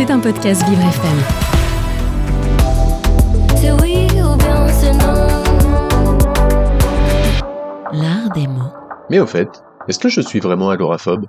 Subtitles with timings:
[0.00, 1.18] C'est un podcast Vivre FM.
[3.54, 6.18] C'est oui ou bien c'est non.
[7.92, 8.72] L'art des mots.
[9.10, 11.26] Mais au fait, est-ce que je suis vraiment agoraphobe?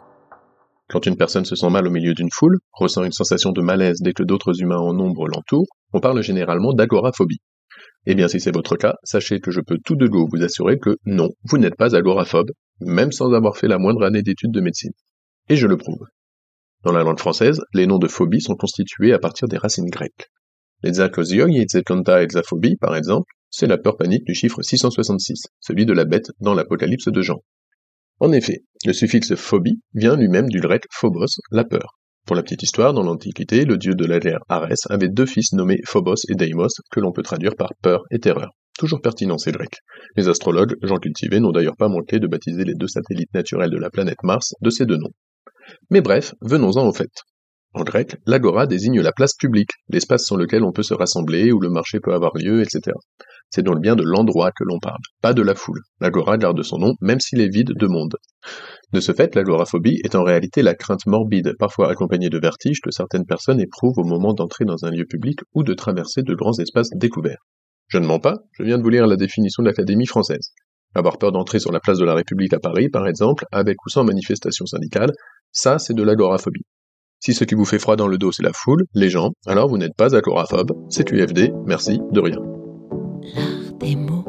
[0.88, 4.00] Quand une personne se sent mal au milieu d'une foule, ressent une sensation de malaise
[4.00, 7.42] dès que d'autres humains en nombre l'entourent, on parle généralement d'agoraphobie.
[8.06, 10.80] Eh bien, si c'est votre cas, sachez que je peux tout de go vous assurer
[10.80, 14.62] que non, vous n'êtes pas agoraphobe, même sans avoir fait la moindre année d'études de
[14.62, 14.94] médecine.
[15.50, 16.06] Et je le prouve.
[16.84, 20.30] Dans la langue française, les noms de phobies sont constitués à partir des racines grecques.
[20.84, 25.44] Les zakosioi et zekonta et zaphobie, par exemple, c'est la peur panique du chiffre 666,
[25.60, 27.44] celui de la bête dans l'Apocalypse de Jean.
[28.20, 32.00] En effet, le suffixe phobie vient lui-même du grec phobos, la peur.
[32.26, 35.54] Pour la petite histoire, dans l'Antiquité, le dieu de la guerre Arès avait deux fils
[35.54, 38.52] nommés Phobos et Deimos, que l'on peut traduire par peur et terreur.
[38.78, 39.80] Toujours pertinent ces grecs.
[40.16, 43.78] Les astrologues, gens cultivés, n'ont d'ailleurs pas manqué de baptiser les deux satellites naturels de
[43.78, 45.12] la planète Mars de ces deux noms.
[45.90, 47.12] Mais bref, venons-en au fait.
[47.74, 51.60] En grec, l'agora désigne la place publique, l'espace sur lequel on peut se rassembler, où
[51.62, 52.98] le marché peut avoir lieu, etc.
[53.50, 55.82] C'est donc bien de l'endroit que l'on parle, pas de la foule.
[56.02, 58.18] L'agora garde son nom, même s'il est vide de monde.
[58.92, 62.92] De ce fait, l'agoraphobie est en réalité la crainte morbide, parfois accompagnée de vertige, que
[62.92, 66.60] certaines personnes éprouvent au moment d'entrer dans un lieu public ou de traverser de grands
[66.60, 67.46] espaces découverts.
[67.88, 70.52] Je ne mens pas, je viens de vous lire la définition de l'Académie française.
[70.94, 73.90] Avoir peur d'entrer sur la place de la République à Paris, par exemple, avec ou
[73.90, 75.12] sans manifestation syndicale,
[75.52, 76.66] ça c'est de l'agoraphobie.
[77.20, 79.70] Si ce qui vous fait froid dans le dos c'est la foule, les gens, alors
[79.70, 82.38] vous n'êtes pas agoraphobe, c'est UFD, merci, de rien.
[83.36, 84.26] L'art des mots.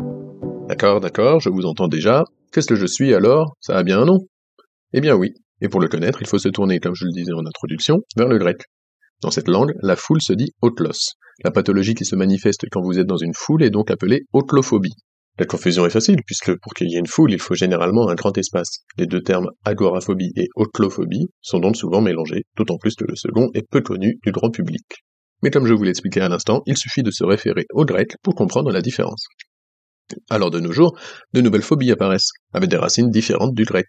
[0.68, 2.24] D'accord, d'accord, je vous entends déjà.
[2.52, 3.56] Qu'est-ce que je suis alors?
[3.60, 4.18] Ça a bien un nom
[4.92, 7.32] Eh bien oui, et pour le connaître, il faut se tourner, comme je le disais
[7.32, 8.64] en introduction, vers le grec.
[9.22, 11.14] Dans cette langue, la foule se dit autlos.
[11.44, 14.94] La pathologie qui se manifeste quand vous êtes dans une foule est donc appelée autlophobie.
[15.38, 18.14] La confusion est facile, puisque pour qu'il y ait une foule, il faut généralement un
[18.14, 18.84] grand espace.
[18.98, 23.48] Les deux termes agoraphobie et autlophobie sont donc souvent mélangés, d'autant plus que le second
[23.54, 24.84] est peu connu du grand public.
[25.42, 28.14] Mais comme je vous l'ai expliqué à l'instant, il suffit de se référer au grec
[28.22, 29.26] pour comprendre la différence.
[30.28, 30.98] Alors de nos jours,
[31.32, 33.88] de nouvelles phobies apparaissent, avec des racines différentes du grec.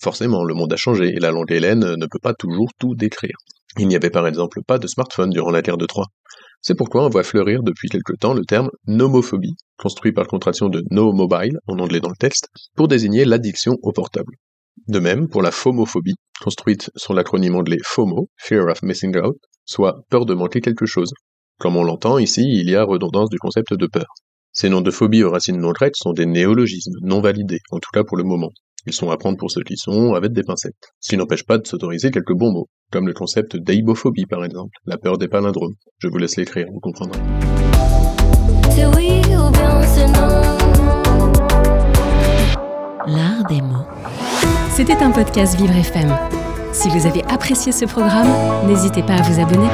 [0.00, 3.36] Forcément, le monde a changé et la langue hélène ne peut pas toujours tout décrire.
[3.78, 6.06] Il n'y avait par exemple pas de smartphone durant la guerre de Troie.
[6.60, 10.82] C'est pourquoi on voit fleurir depuis quelque temps le terme nomophobie, construit par contraction de
[10.90, 14.32] no mobile, en anglais dans le texte, pour désigner l'addiction au portable.
[14.88, 20.02] De même, pour la phomophobie, construite sur l'acronyme anglais FOMO, Fear of Missing Out, soit
[20.10, 21.12] peur de manquer quelque chose.
[21.60, 24.06] Comme on l'entend ici, il y a redondance du concept de peur.
[24.52, 27.90] Ces noms de phobie aux racines non grecques sont des néologismes, non validés, en tout
[27.92, 28.50] cas pour le moment.
[28.86, 30.92] Ils sont à prendre pour ce qu'ils sont, avec des pincettes.
[31.00, 34.70] Ce qui n'empêche pas de s'autoriser quelques bons mots, comme le concept d'aibophobie par exemple,
[34.86, 35.74] la peur des palindromes.
[35.98, 37.18] Je vous laisse l'écrire, vous comprendrez.
[38.70, 40.28] C'est oui ou bien c'est non?
[43.06, 43.86] L'art des mots.
[44.70, 46.16] C'était un podcast Vivre FM.
[46.72, 48.28] Si vous avez apprécié ce programme,
[48.68, 49.68] n'hésitez pas à vous abonner.